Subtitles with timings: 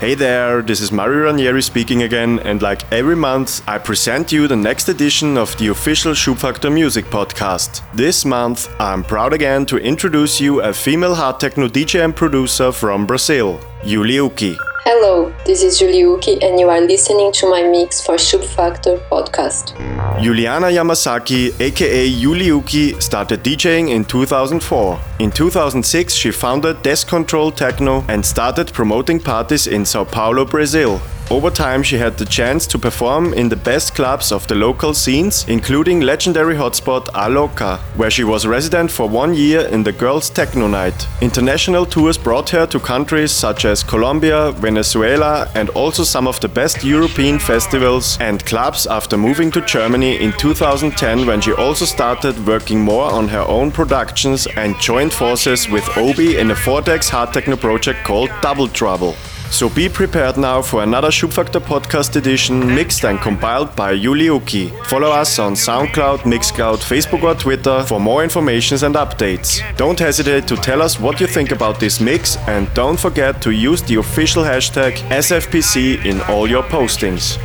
[0.00, 4.48] Hey there, this is Mario Ranieri speaking again, and like every month, I present you
[4.48, 7.82] the next edition of the official Schubfaktor Music Podcast.
[7.92, 12.72] This month, I'm proud again to introduce you a female hard techno DJ and producer
[12.72, 14.56] from Brazil, Julyukie.
[14.84, 19.76] Hello, this is Julyukie, and you are listening to my mix for Schubfaktor podcast.
[20.22, 25.09] Juliana Yamasaki, aka Julyukie, started DJing in 2004.
[25.20, 30.98] In 2006, she founded Desk Control Techno and started promoting parties in Sao Paulo, Brazil.
[31.30, 34.92] Over time, she had the chance to perform in the best clubs of the local
[34.92, 40.28] scenes, including legendary hotspot Aloka, where she was resident for one year in the Girls
[40.28, 41.06] Techno Night.
[41.20, 46.48] International tours brought her to countries such as Colombia, Venezuela, and also some of the
[46.48, 52.44] best European festivals and clubs after moving to Germany in 2010 when she also started
[52.44, 57.32] working more on her own productions and joined forces with Obi in a 4DX hard
[57.32, 59.14] techno project called Double Trouble.
[59.50, 64.70] So be prepared now for another Schubfaktor podcast edition mixed and compiled by Julyukie.
[64.86, 69.60] Follow us on SoundCloud, Mixcloud, Facebook or Twitter for more informations and updates.
[69.76, 73.50] Don't hesitate to tell us what you think about this mix and don't forget to
[73.50, 77.36] use the official hashtag SFPC in all your postings.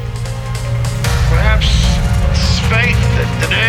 [1.29, 1.65] Perhaps
[2.29, 2.95] it's fate
[3.41, 3.64] that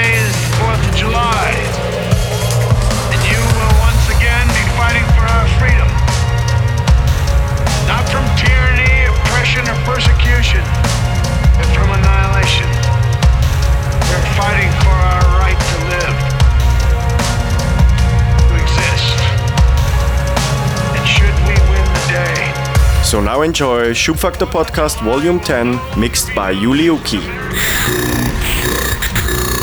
[23.16, 27.24] So now enjoy Schubfaktor Podcast Volume 10 mixed by Julyukie.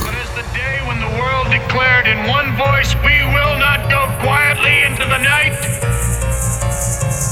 [0.02, 4.09] But as the day when the world declared in one voice, we will not go
[4.26, 5.54] quietly into the night.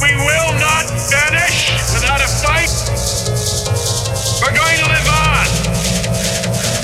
[0.05, 2.69] We will not vanish without a fight.
[4.45, 5.45] We're going to live on.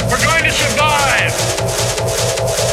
[0.09, 2.66] We're going to survive.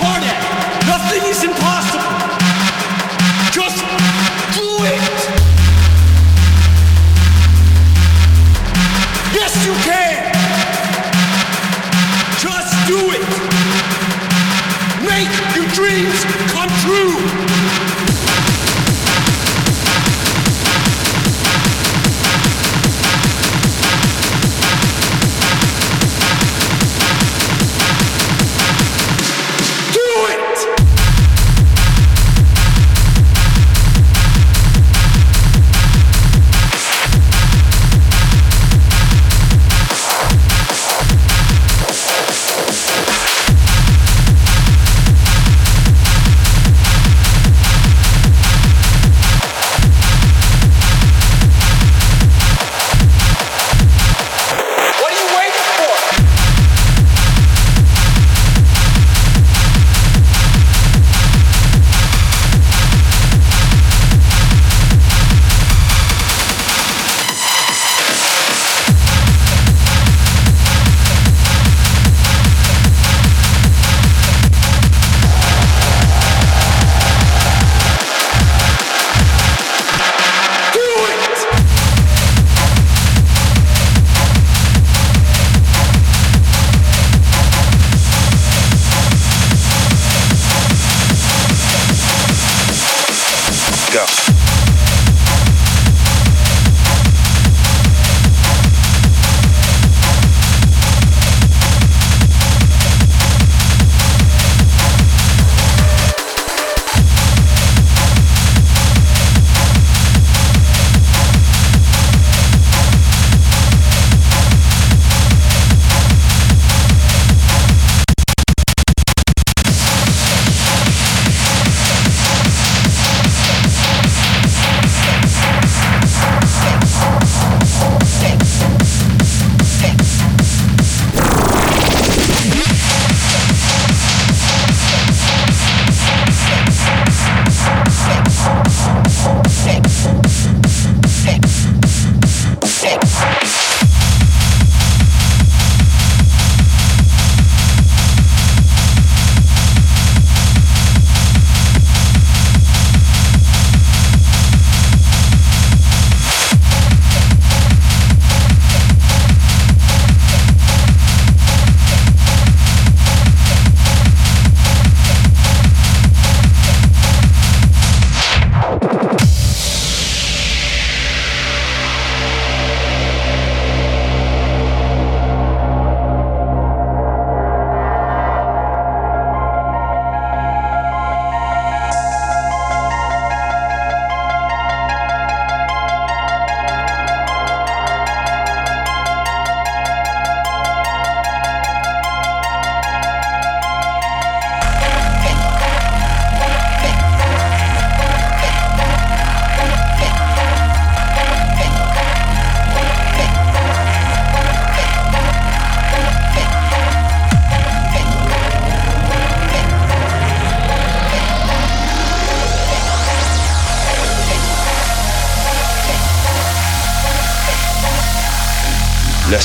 [0.00, 0.30] party.
[0.86, 2.02] Nothing is impossible.
[3.52, 3.93] Just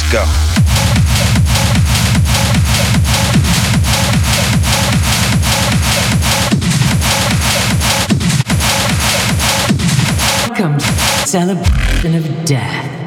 [0.02, 0.24] Let's go.
[10.48, 12.99] Welcome to Celebration of Death.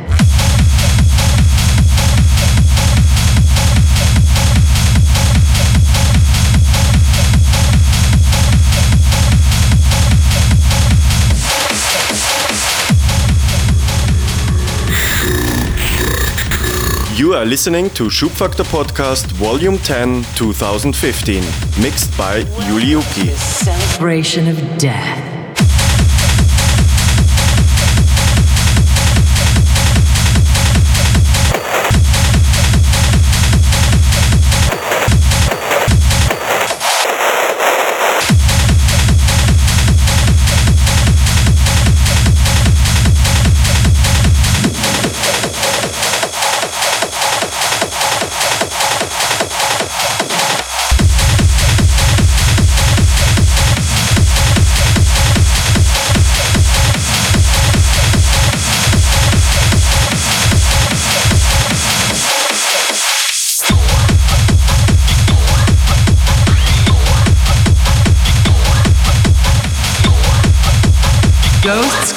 [17.15, 21.43] You are listening to Schubfaktor Podcast Volume 10, 2015,
[21.83, 23.29] mixed by Julyukie.
[23.37, 25.42] Celebration of Death.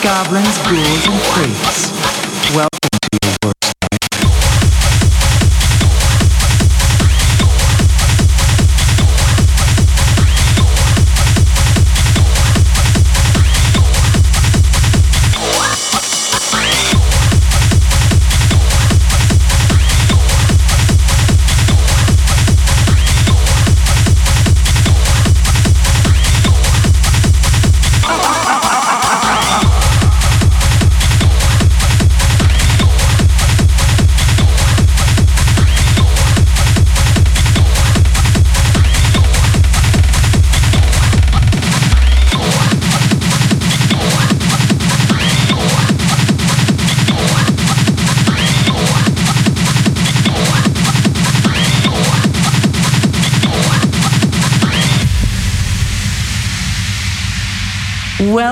[0.05, 2.24] goblins, ghouls, and freaks.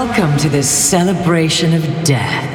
[0.06, 2.53] Welcome to this celebration of death.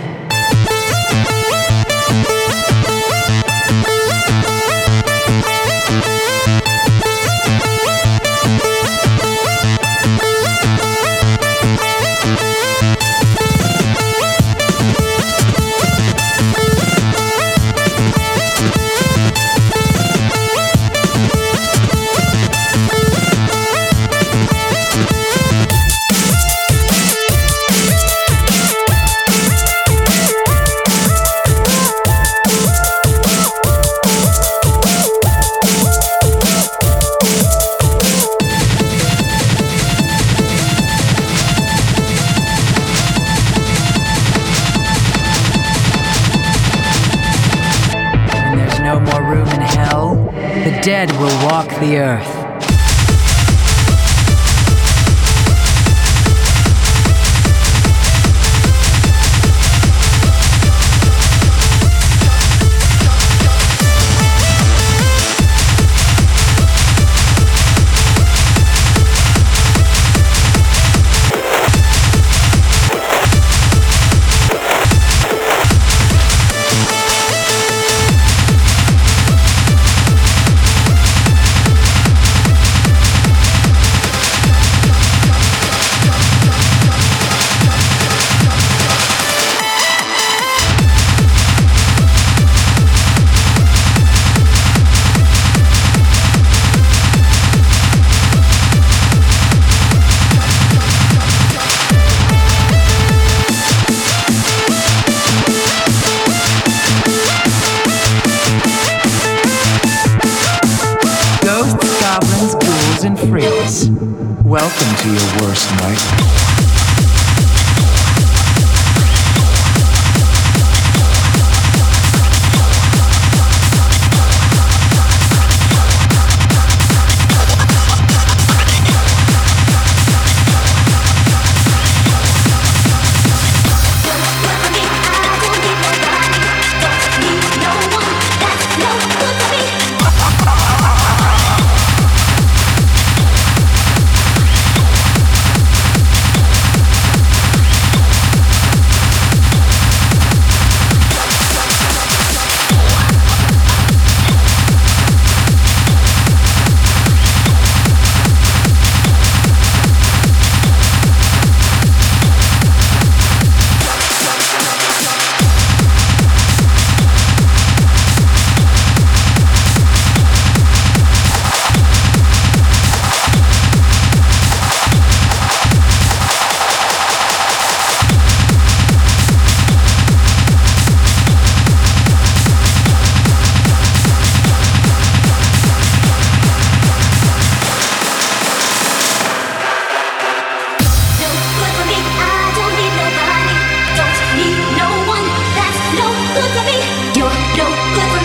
[197.58, 198.17] don't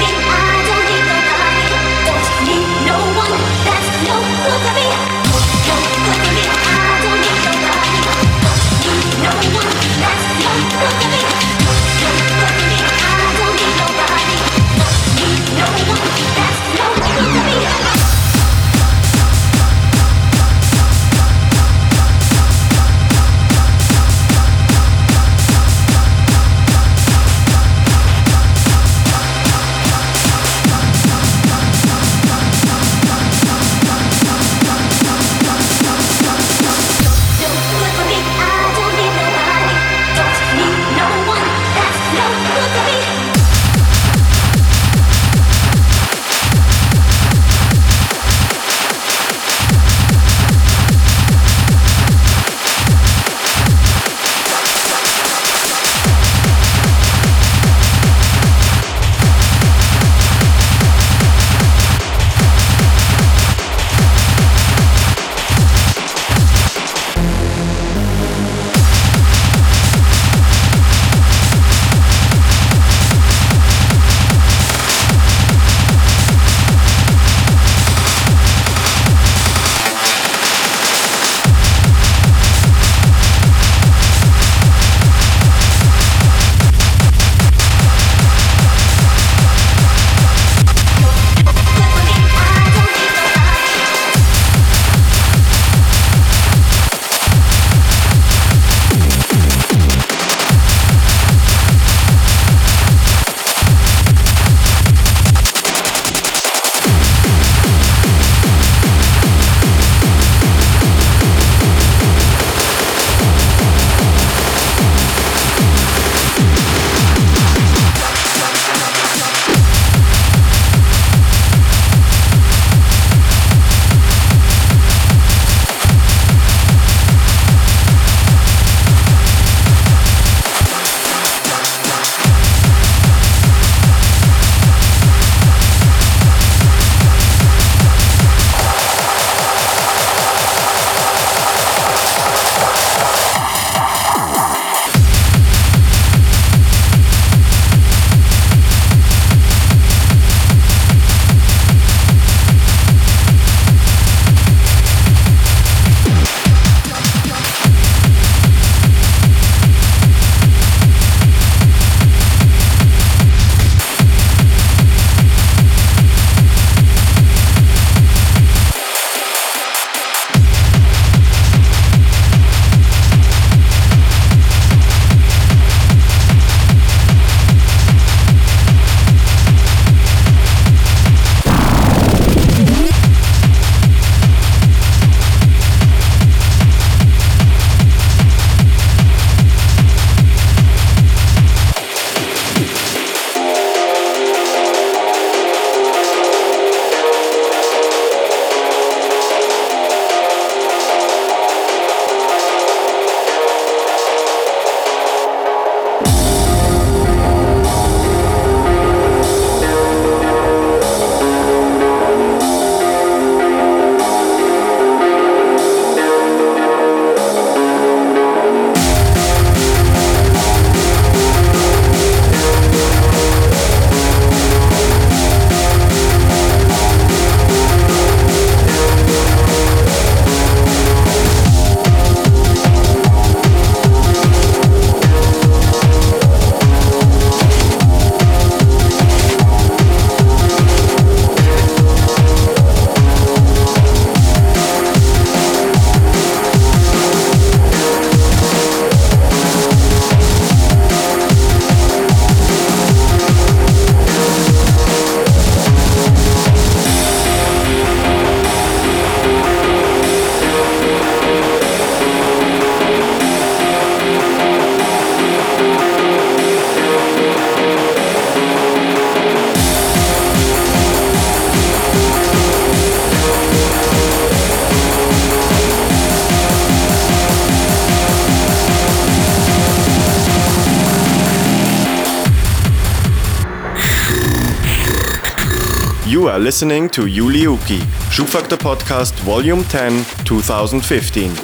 [286.33, 291.29] are listening to Julyukie, Schubfaktor Podcast Volume 10, 2015.
[291.29, 291.43] Give a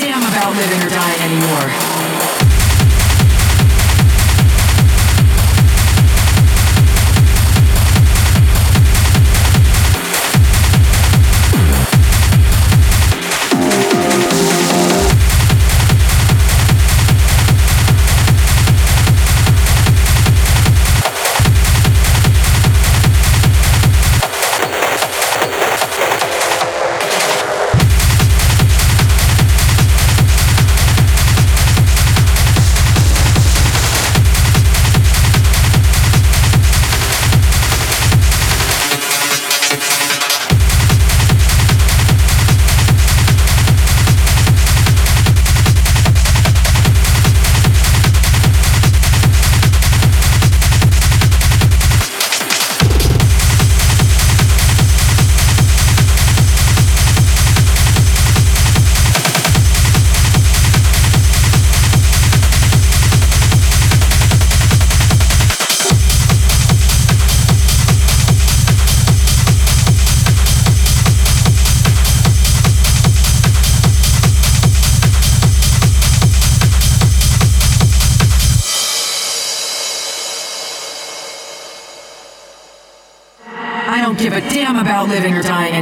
[0.00, 2.07] damn about living or dying anymore.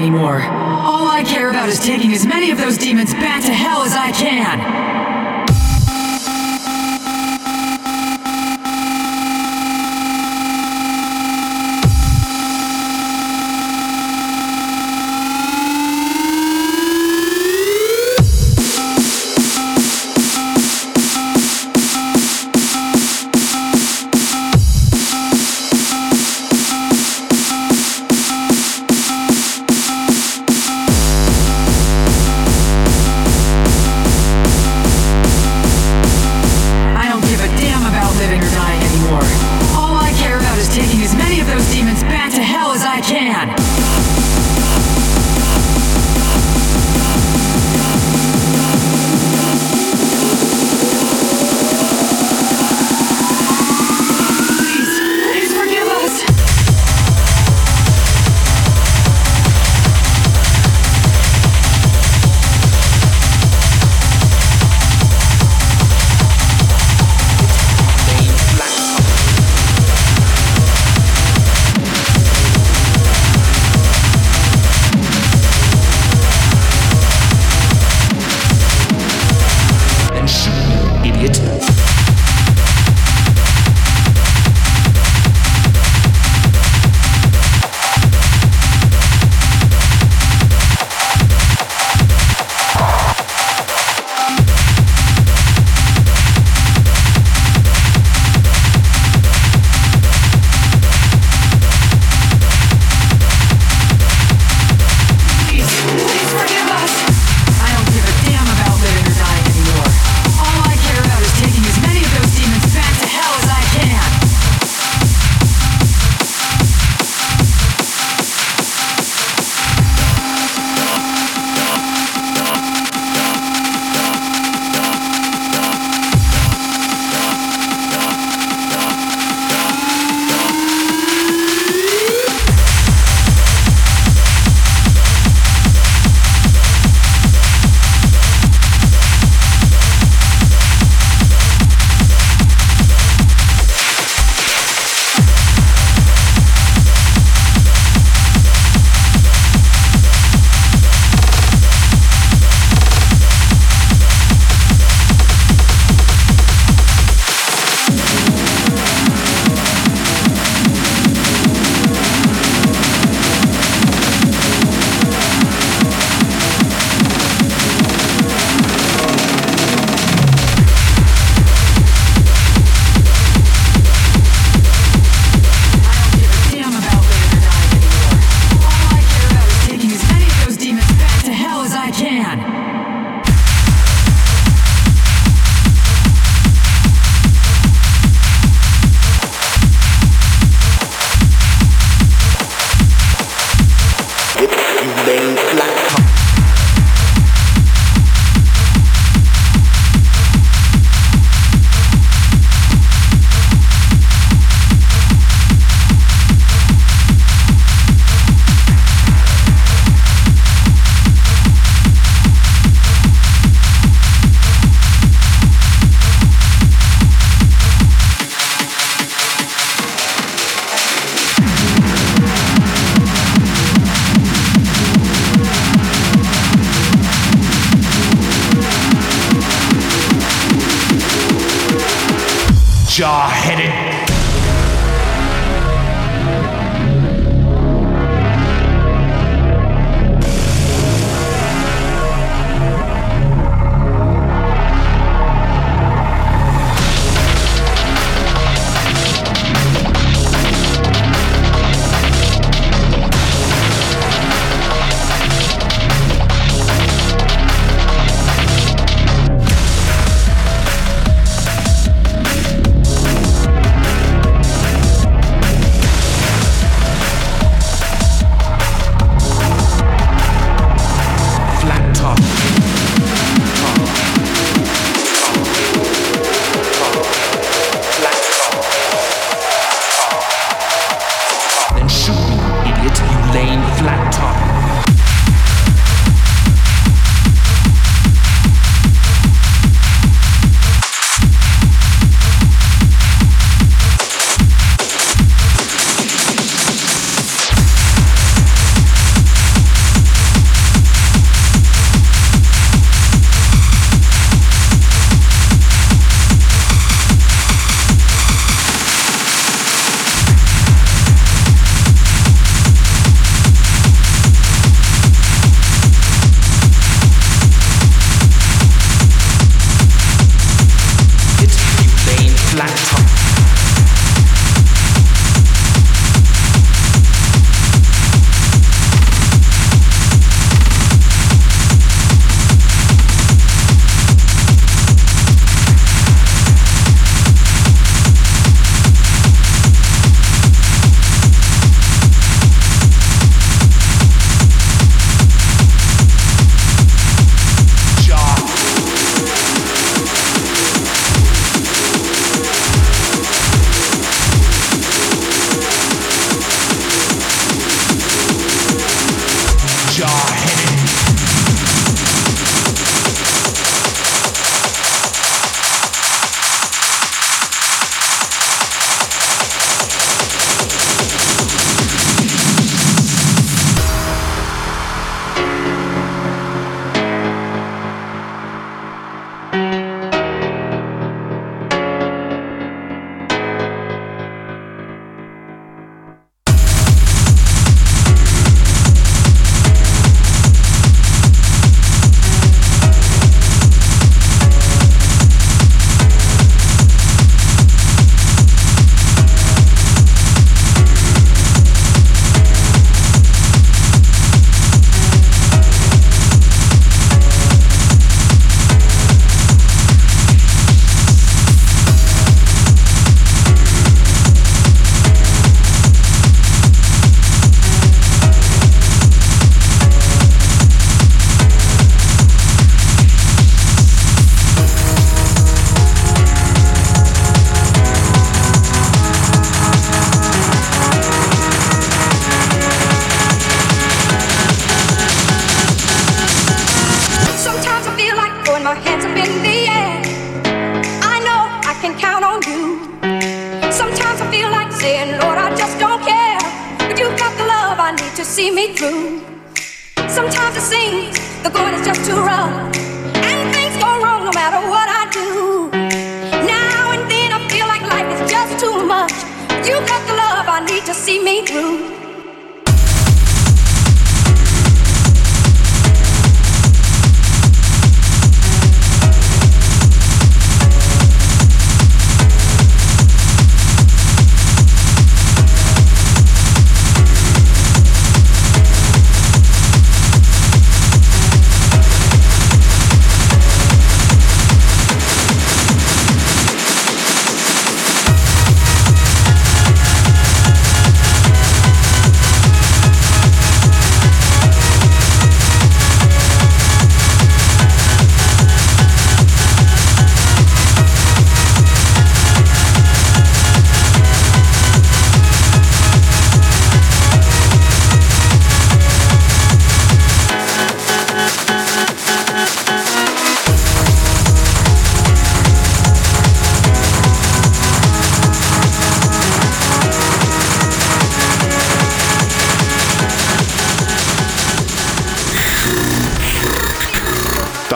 [0.07, 0.41] Anymore.
[0.41, 3.93] All I care about is taking as many of those demons back to hell as
[3.93, 4.96] I can.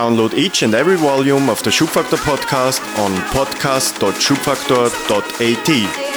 [0.00, 5.66] Download each and every volume of the Schubfaktor podcast on podcast.schubfaktor.at.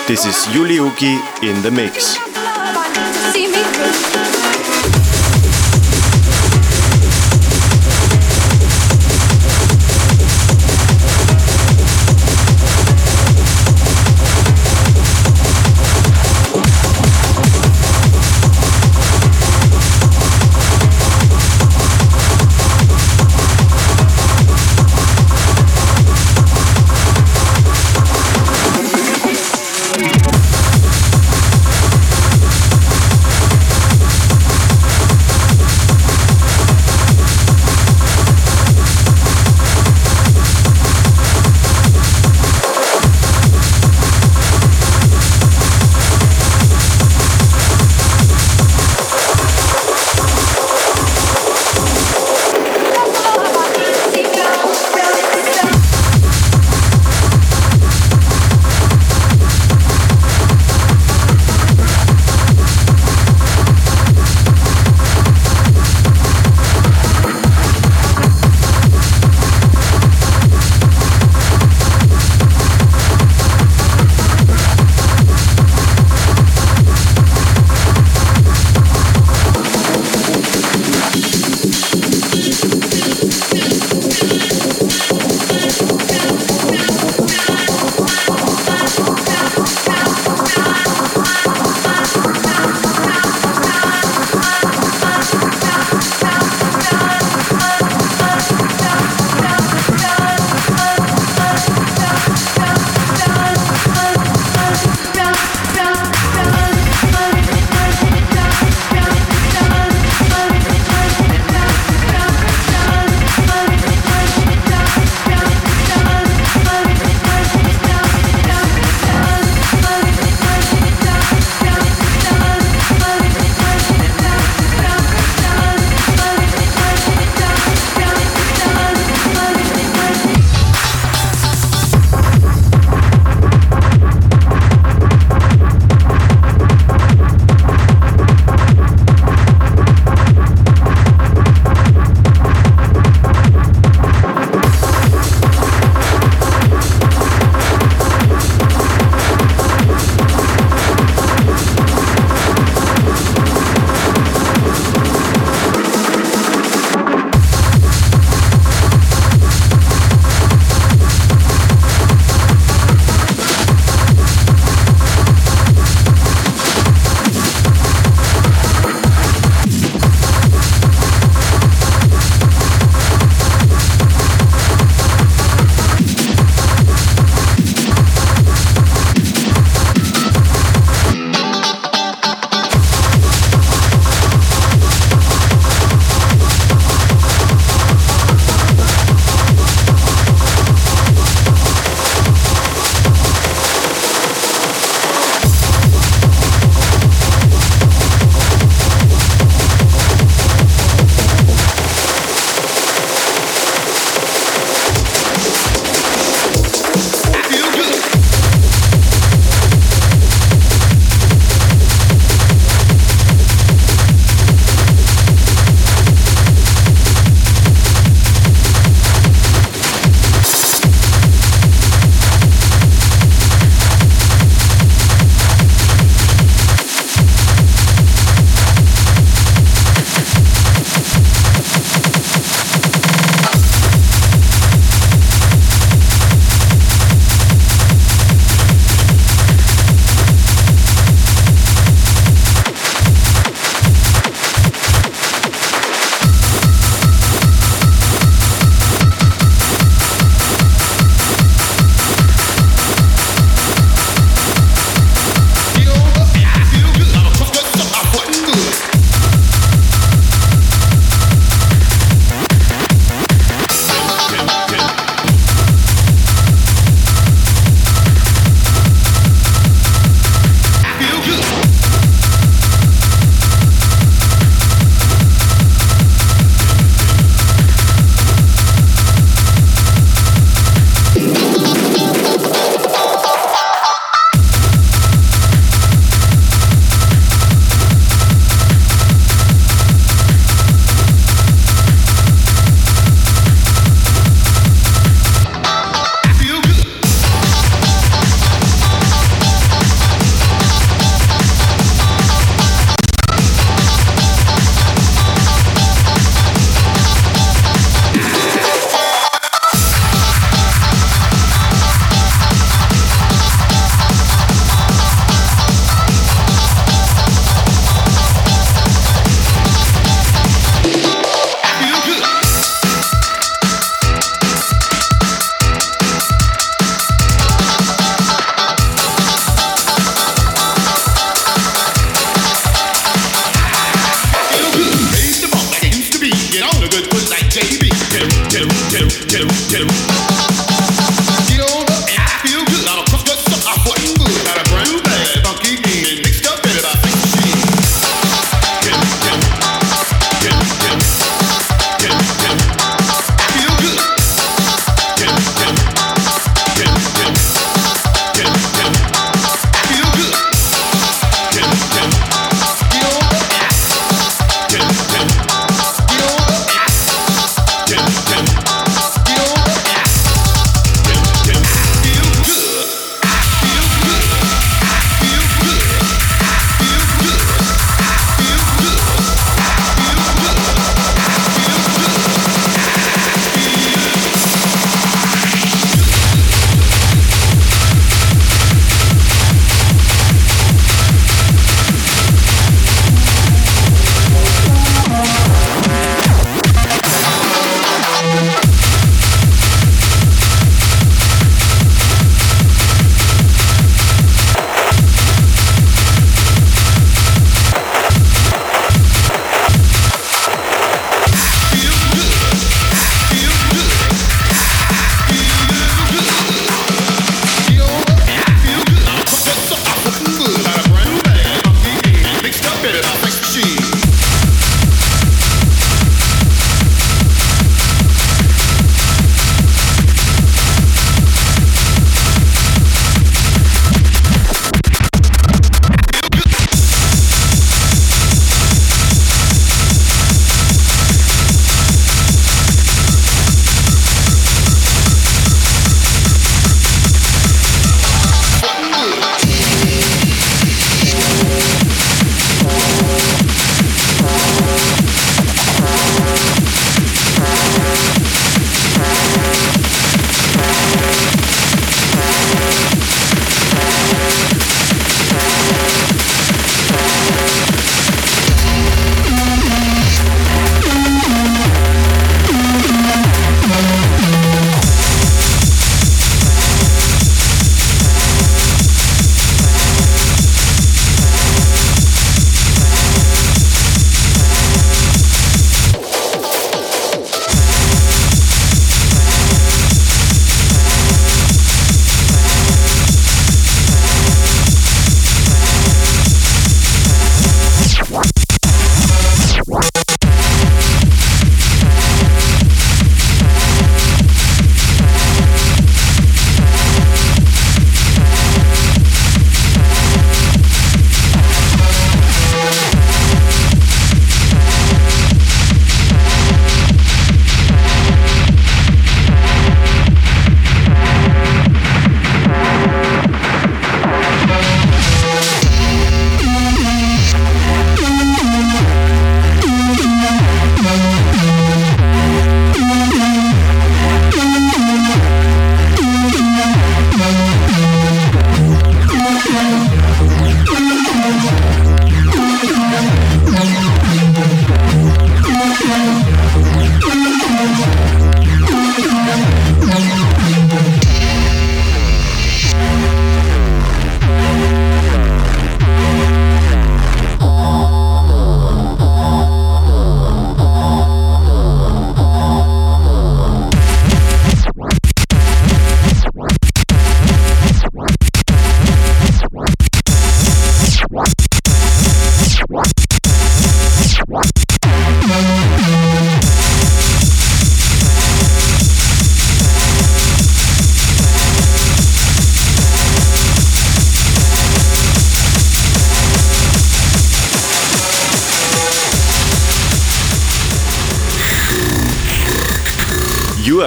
[0.07, 2.32] This is Julyukie in the mix.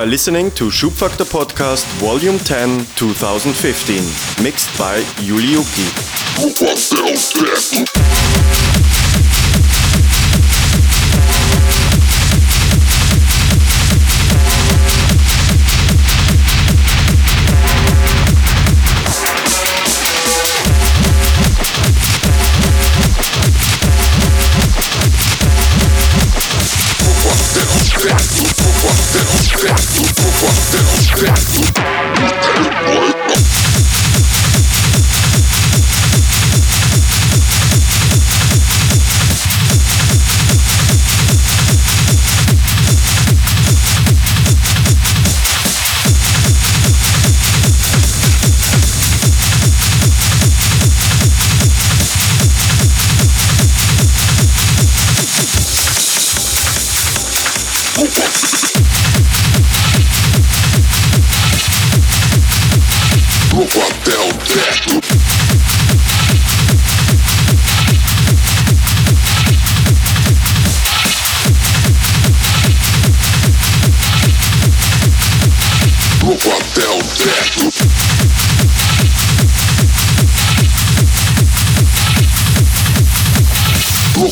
[0.07, 5.91] are listening to Schubfaktor Podcast Volume 10 2015, mixed by Julyukie.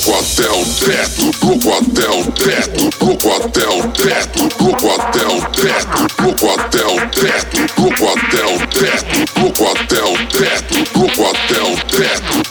[0.07, 5.40] Louco até o teto, louco até o teto, louco até o teto, louco até o
[5.50, 11.62] teto, louco até o teto, louco até o teto, louco até o teto, louco até
[11.62, 12.44] o teto.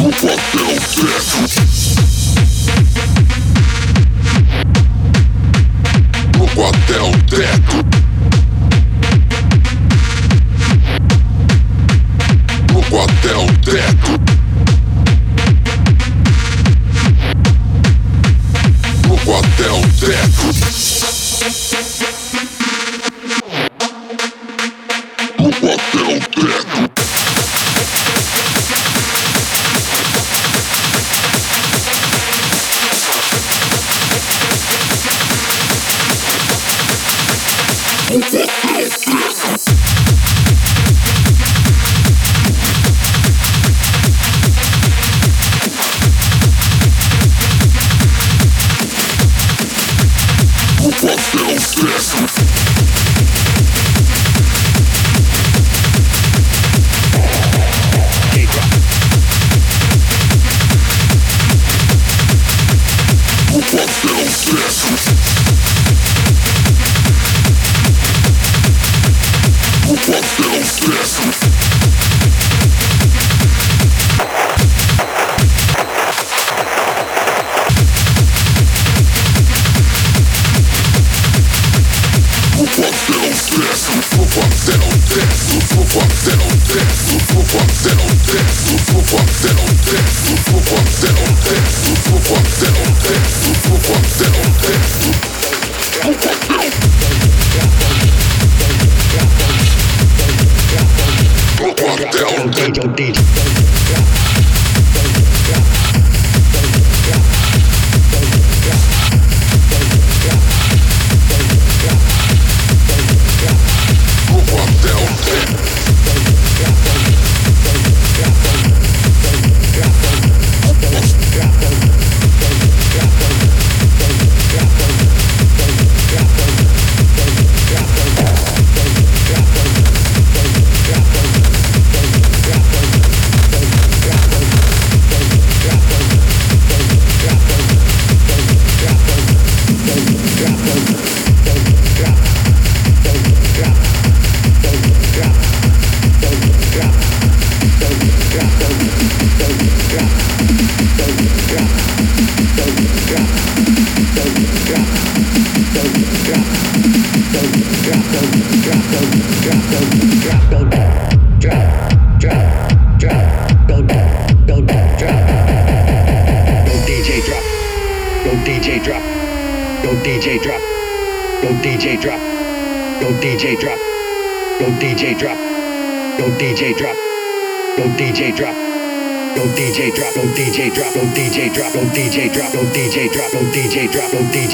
[0.00, 1.67] Look até o teto.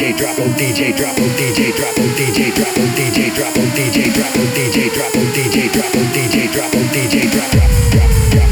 [0.04, 3.62] DJ drop oh DJ drop oh DJ drop oh DJ drop oh DJ drop oh
[3.72, 7.90] DJ drop oh DJ drop oh DJ drop oh DJ drop oh DJ drop drop
[7.90, 8.43] drop drop.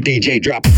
[0.00, 0.62] DJ, drop.
[0.62, 0.70] The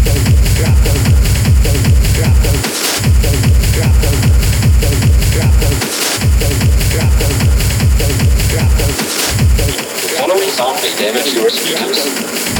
[10.16, 12.57] following song may damage your speakers.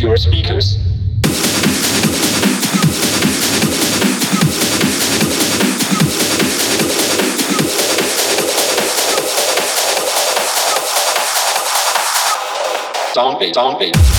[0.00, 0.76] your speakers.
[13.14, 14.15] Zombie, zombie.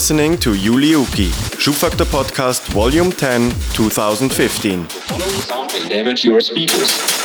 [0.00, 1.30] Listening to Julyukie,
[1.60, 4.88] Schubfaktor Podcast Volume 10, 2015.
[4.88, 7.19] Sound may damage your speakers.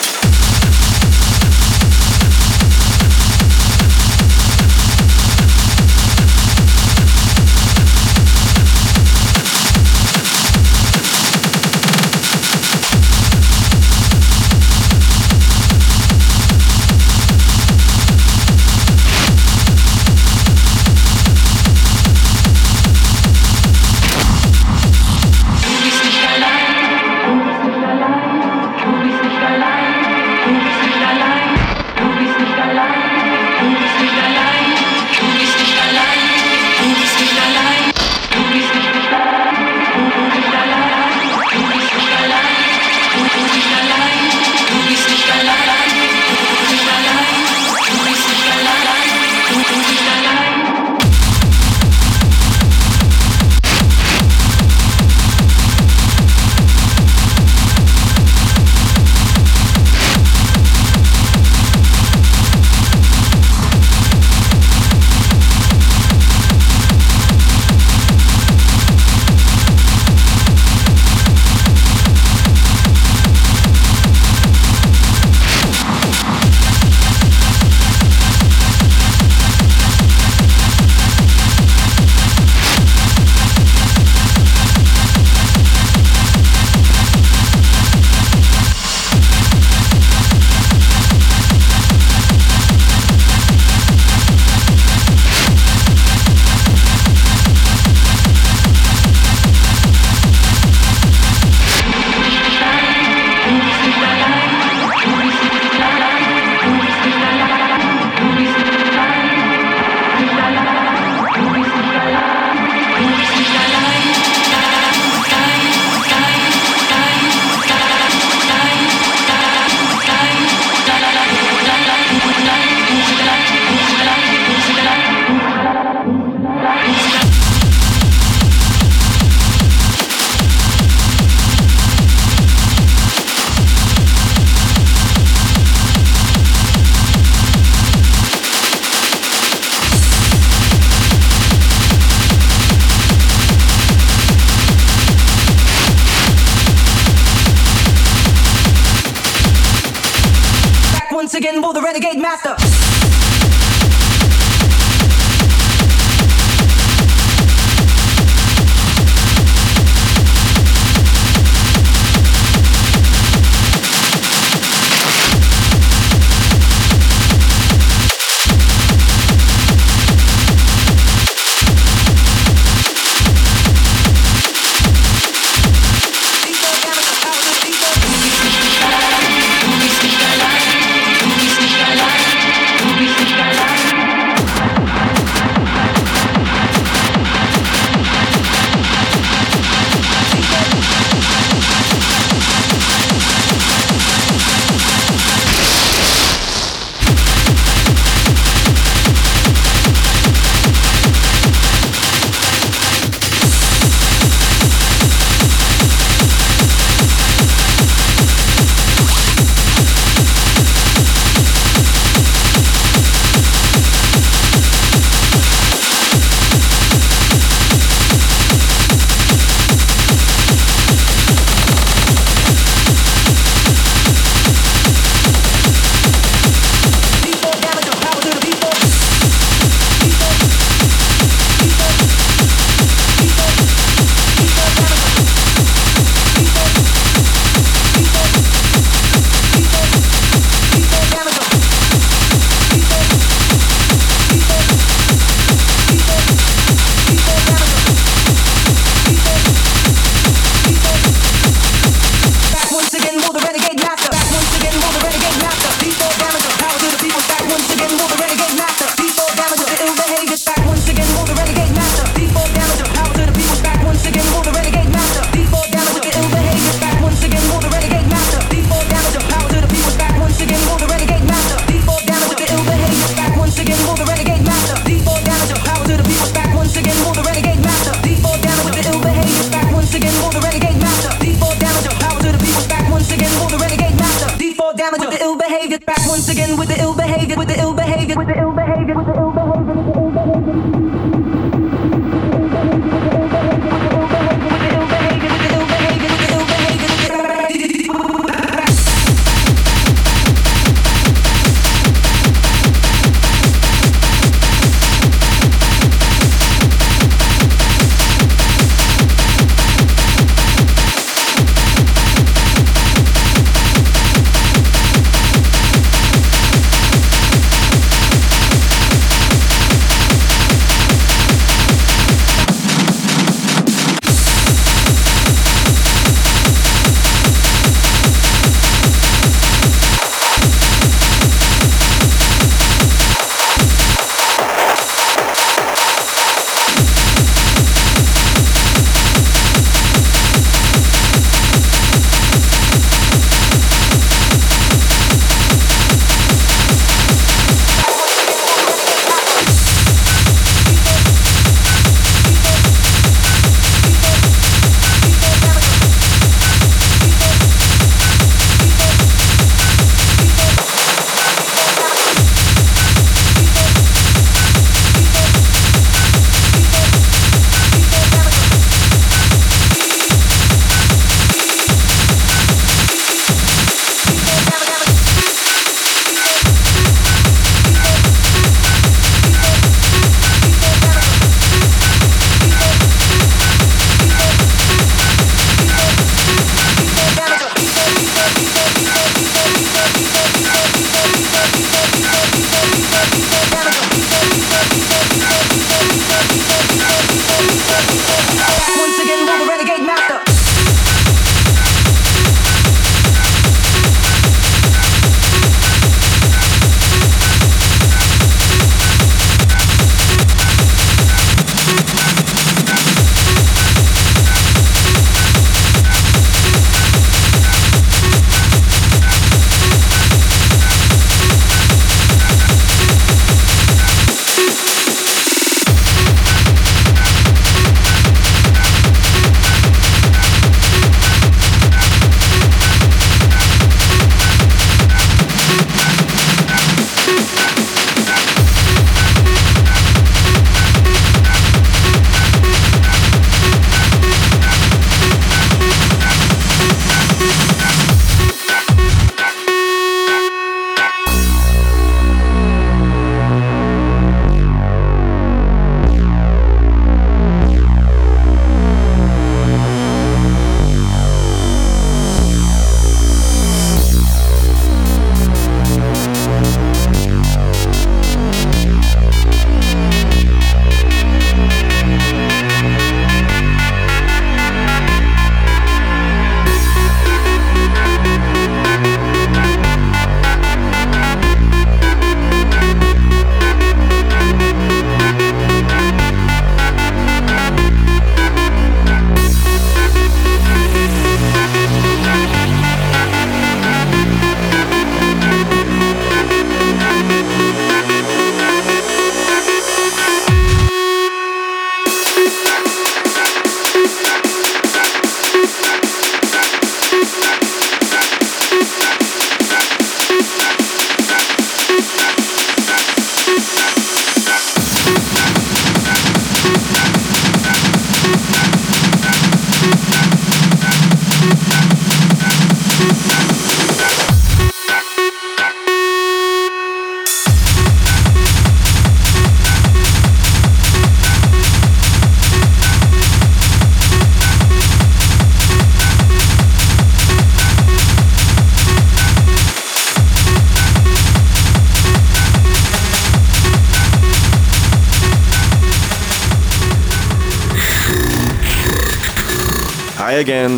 [151.65, 152.64] Rambo the Renegade Master.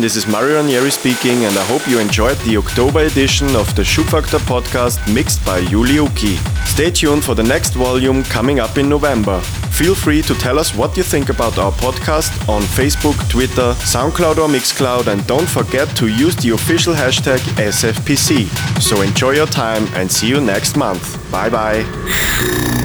[0.08, 3.82] This is Mario Ranieri speaking, and I hope you enjoyed the October edition of the
[3.82, 6.38] Schubfaktor podcast mixed by Julyukie.
[6.66, 9.38] Stay tuned for the next volume coming up in November.
[9.70, 14.38] Feel free to tell us what you think about our podcast on Facebook, Twitter, SoundCloud,
[14.38, 18.46] or Mixcloud, and don't forget to use the official hashtag SFPC.
[18.80, 21.18] So enjoy your time and see you next month.
[21.30, 22.77] Bye bye.